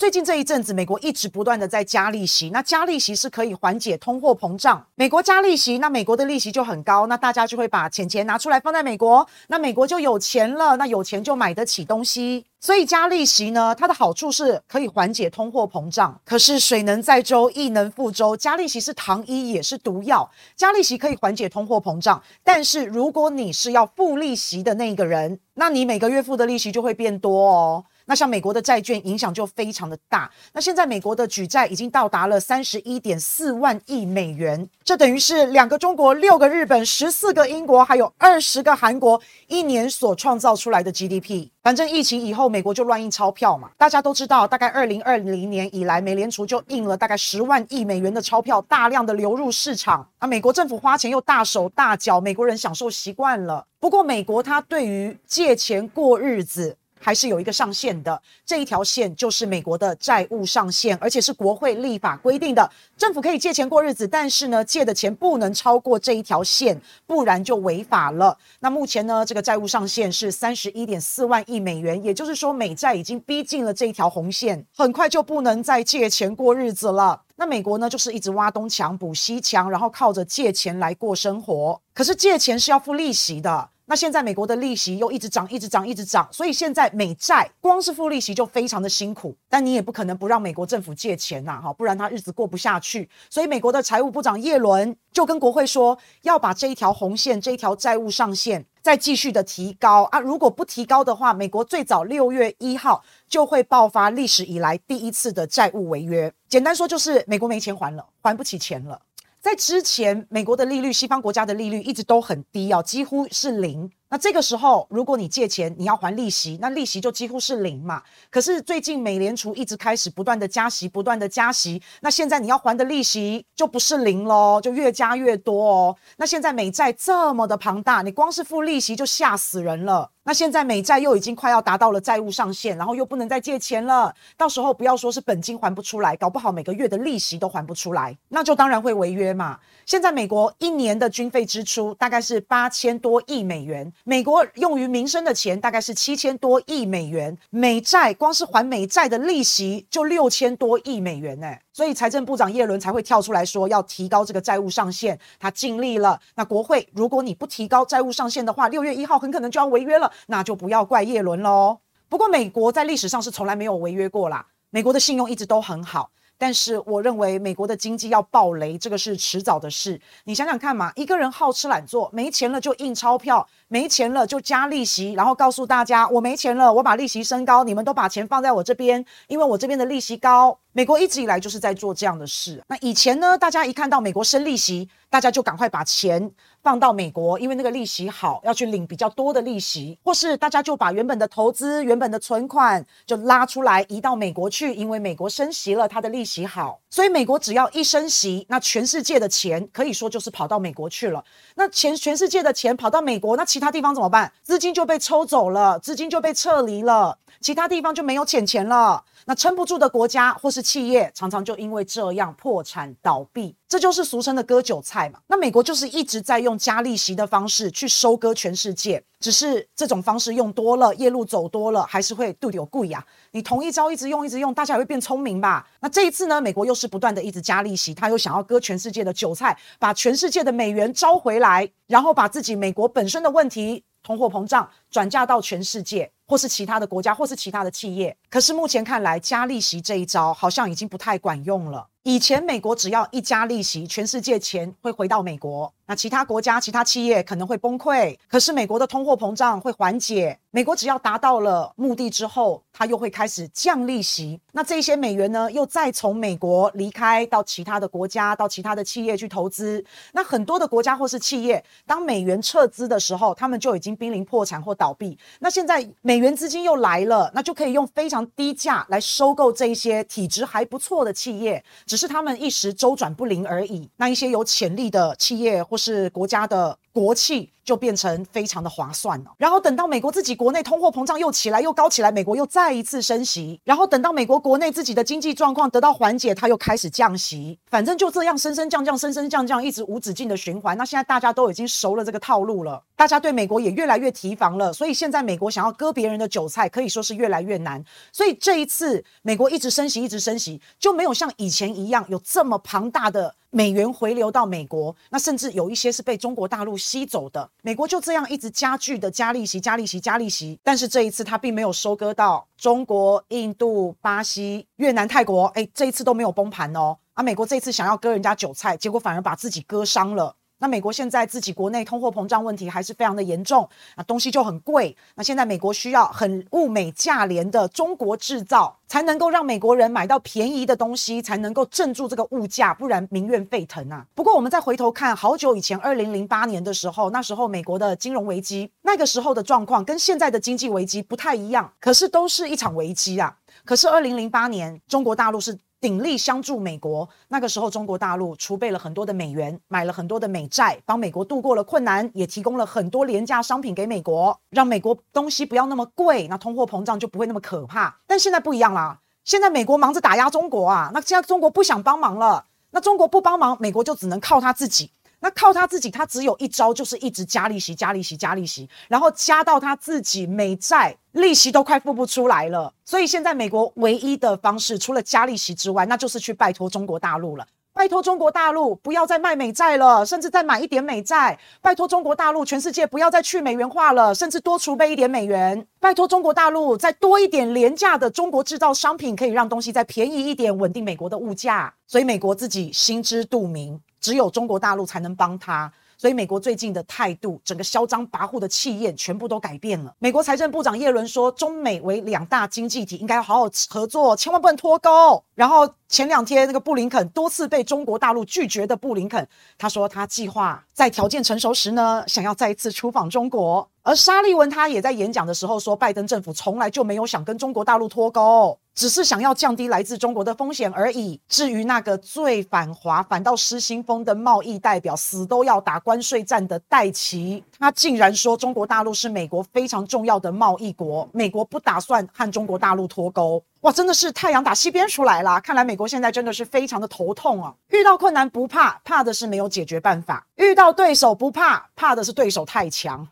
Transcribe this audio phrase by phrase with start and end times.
[0.00, 4.82] 最近这一阵子，美国一直不断的在加利息，那加利息是可以缓解通货膨胀。
[4.94, 12.46] 美国加利息，那美国的利息就很高，那大家就会把钱钱拿出来放在美国，那美国就有钱了，那有钱就买得起东西。
[12.62, 16.18] 所以加利息呢，它的好处是可以缓解通货膨胀。
[16.24, 20.30] 可是水能载舟，亦能覆舟，加利息是糖衣，也是毒药。
[20.56, 27.84] 加利息可以缓解通货膨胀，但是如果你是要付利息的那个人，那你每个月付的利息就会变多哦。
[28.10, 30.28] 那像美国的债券影响就非常的大。
[30.52, 41.50] 那现在美国的举债已经到达了三十一点四万亿美元，这等于是两个中国、六个日本、十四个英国，还有二十个韩国一年所创造出来的 GDP。
[41.62, 43.70] 反正疫情以后，美国就乱印钞票嘛。
[43.78, 50.04] 大家都知道，大概二零二零年以来，美联储就印了大概十万亿美元的钞票，大量的流入市场。
[50.18, 53.64] 啊，美国政府花钱又大手大脚，美国人享受习惯了。
[53.78, 56.76] 不过，美国它对于借钱过日子。
[57.02, 62.70] 还是有一个上限的，这一条线就是美国的债务上限，而且是国会立法规定的。
[62.96, 68.36] 政府可以借钱过日子，但是呢，借的钱不能超过这一条线，不然就违法了。
[68.60, 77.22] 那目前呢，这个债务上限是三十一点四万亿美元，也就是说，美债已经逼近了这一条红线，很快就不能再借钱过日子了。
[77.36, 81.80] 那美国呢，就是一直挖东墙补西墙，然后靠着借钱来过生活。
[81.94, 83.70] 可是借钱是要付利息的。
[83.90, 89.36] 那现在美国的利息又一直涨，一直涨，一直涨，所以现在美债光是付利息就非常的辛苦。
[89.48, 93.10] 但你也不可能不让美国政府借钱呐，哈，不然他日子过不下去。
[93.28, 100.20] 所以美国的财务部长耶伦就跟国会说，要把这一条红线，这一条债务上限再继续的提高啊！
[100.20, 106.32] 如果不提高的话，美国最早六月一号就会爆发历史以来第一次的债务违约。
[106.48, 109.00] 简单说就是美国没钱还了，还不起钱了。
[109.40, 113.90] 在之前，美国的利率，西方国家的利率一直都很低哦，几乎是零。
[114.10, 118.02] 那这个时候，如果你借钱，你要还利息，那利息就几乎是零嘛。
[118.28, 125.96] 可是最近美联储一直开始不断的加息，不断的加息，那现在你要还的利息就不是零喽，就越加越多哦。
[126.18, 130.10] 那现在美债这么的庞大，你光是付利息就吓死人了。
[130.22, 139.58] 那现在美债又已经快要达到了债务上限，然后又不能再借钱了，到时候不要说是本金还不出来，搞不好每个月的利息都还不出来，那就当然会违约嘛。
[139.86, 143.92] 现在美国一年的军费支出大概是八千多亿美元。
[144.04, 156.20] 美国用于民生的钱大概是七千多亿美元，美债光是还美债的利息就六千多亿美元呢，所以财政部长耶伦才会跳出来说要提高这个债务上限，他尽力了。
[156.36, 161.78] 那国会如果你不提高债务上限的话，六月一号很可能就要违约了，那就不要怪叶伦喽。
[162.08, 166.10] 不过美国在历史上是从来没有违约过啦，美国的信用一直都很好。
[166.36, 170.00] 但是我认为美国的经济要爆雷，这个是迟早的事。
[170.24, 180.58] 你想想看嘛，一个人好吃懒做，没钱了就印钞票，没钱了就加利息，然后告诉大家我没钱了，我把利息升高，你们都把钱放在我这边，因为我这边的利息高。
[180.72, 182.62] 美国一直以来就是在做这样的事。
[182.68, 186.30] 那以前呢，大家一看到美国升利息，大家就赶快把钱
[186.62, 196.78] 放到美国，因为那个利息好，要去领比较多的利息，或是大家就把原本的投资、原本的存款就拉出来移到美国去，因为美国升息了，它的利息好。
[196.88, 201.24] 所以美国只要一升息，那全世界的钱可以说就是跑到美国去了。
[201.56, 204.32] 那钱全世界的钱跑到美国，那其他地方怎么办？
[204.44, 209.02] 资金就被抽走了，资金就被撤离了，其他地方就没有钱钱了。
[209.26, 215.20] 那撑不住的国家或是企业，常常就因为这样破产倒闭，这就是俗称的割韭菜嘛。
[215.26, 223.04] 那美国就是一直在用加利息的方式去收割全世界，只是这种方式用多了，夜路走多了，还是会肚里有贵呀。
[223.32, 225.66] 你同一招一直用，一直用，大家也会变聪明吧？
[225.80, 236.10] 那这一次呢，美国又是不断的一直加利息，他又想要割全世界的韭菜，把全世界的美元招回来，然后把自己美国本身的问题，通货膨胀，转嫁到全世界。
[236.30, 241.84] 或是其他的国家，或是其他的企业，可是目前看来，加利息这一招好像已经不太管用了。
[242.04, 248.16] 以前美国只要一加利息，全世界钱会回到美国，那其他国家、其他企业可能会崩溃。
[248.28, 254.40] 可是美国的通货膨胀会缓解，美国只要达到了目的之后，它又会开始降利息。
[254.52, 259.84] 那这些美元呢，又再从美国离开到其他的国家、到其他的企业去投资。
[260.12, 265.18] 那很多的国家或是企业，当美元撤资的时候，他们就已经濒临破产或倒闭。
[265.40, 271.60] 那现在美元资金又来了，那就可以用非常低价来收购这一些体质还不错的企业。
[271.84, 273.90] 只是他们一时周转不灵而已。
[273.96, 279.30] 那一些有潜力的企业或是国家的国器，就变成非常的划算了。
[279.38, 283.60] 然后等到美国自己国内通货膨胀又起来又高起来，美国又再一次升息。
[283.62, 287.56] 然后等到美国国内自己的经济状况得到缓解，它又开始降息。
[287.68, 290.76] 反正就这样升升降降，升升降降，一直无止境的循环。
[290.76, 294.72] 那现在大家都已经熟了这个套路了，大家对美国也越来越提防了。
[294.72, 297.84] 所以现在美国想要割别人的韭菜，可以说是越来越难。
[298.10, 303.36] 所以这一次美国一直升息，一直升息，就没有像以前一样有这么庞大的。
[303.52, 307.50] 美元回流到美国，那甚至有一些是被中国大陆吸走的。
[307.62, 310.58] 美国就这样一直加剧的加利息、加利息、加利息。
[310.62, 316.96] 但是这一次他并没有收割到中国、印度、巴西、越南、泰国，哎，这一次都没有崩盘哦。
[317.14, 320.36] 啊，美国这一次想要割人家韭菜，结果反而把自己割伤了。
[320.60, 324.96] 那美国现在自己国内通货膨胀问题还是非常的严重，那东西就很贵。
[325.16, 334.06] 那现在美国需要很物美价廉的中国制造，才能够让美国人买到便宜的东西，才能够镇住这个物价，不然民怨沸腾啊。
[334.14, 343.34] 不过我们再回头看，好久以前，二零零八年的时候，那时候美国的金融危机，那个时候的状况跟现在的经济危机不太一样，可是都是一场危机啊。
[343.64, 345.58] 可是二零零八年，中国大陆是。
[345.80, 357.98] 鼎力相助美国，那个时候中国大陆储备了很多的美元，买了很多的美债，帮美国度过了困难，也提供了很多廉价商品给美国，让美国东西不要那么贵，那通货膨胀就不会那么可怕。
[358.06, 364.90] 但现在不一样啦，现在美国忙着打压中国啊，那现在中国不想帮忙了，那中国不帮忙，美国就只能靠他自己。
[365.20, 372.72] 那靠他自己，他只有一招，就是一直加利息、加利息、加利息，然后加到他自己美债利息都快付不出来了。
[372.84, 377.46] 所以现在美国唯一的方式，除了加利息之外，那就是去拜托中国大陆了。
[377.80, 381.38] 拜托中国大陆不要再卖美债了，甚至再买一点美债。
[381.62, 385.66] 拜托中国大陆，全世界不要再去美元化了，甚至多储备一点美元。
[385.80, 391.72] 拜托中国大陆，再多一点廉价的中国制造商品，可以让东西再便宜一点，稳定美国的物价。
[391.86, 393.80] 所以美国自己心知肚明。
[393.98, 399.94] 只有中国大陆才能帮他，所以美国最近的态度，整个嚣张跋扈的气焰全部都改变了。
[399.98, 405.22] 美国财政部长耶伦说，中美为两大经济体，应该要好好合作，千万不能脱钩。
[405.34, 413.69] 然后前两天那个布林肯多次被中国大陆拒绝的布林肯，他说他计划在条件成熟时呢，想要再一次出访中国。
[413.90, 418.56] 而沙利文他也在演讲的时候说，拜登政府从来就没有想跟中国大陆脱钩。
[418.72, 421.20] 只是想要降低来自中国的风险而已。
[421.28, 433.42] 至于那个最反华、反倒失心疯的贸易代表，死都要打关税战的戴琪，他竟然说中国大陆是美国非常重要的贸易国，美国不打算和中国大陆脱钩。
[433.62, 435.40] 哇，真的是太阳打西边出来了！
[435.40, 437.52] 看来美国现在真的是非常的头痛啊。
[437.70, 443.06] 遇到困难不怕，怕的是没有解决办法；遇到对手不怕，怕的是对手太强。